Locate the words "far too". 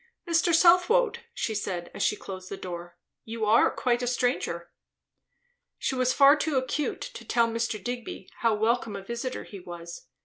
6.11-6.57